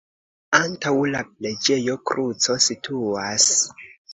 Antaŭ 0.59 0.93
la 1.15 1.21
preĝejo 1.27 1.99
kruco 2.13 2.59
situas. 2.71 3.49